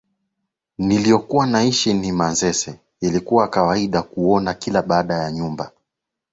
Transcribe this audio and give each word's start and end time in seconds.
niliyokuwa 0.77 1.47
naishi 1.47 1.93
ni 1.93 2.11
Manzese 2.11 2.79
ilikuwa 3.01 3.47
kawaida 3.47 4.01
kuona 4.01 4.53
kila 4.53 4.81
baada 4.81 5.13
ya 5.15 5.31
nyumba 5.31 5.71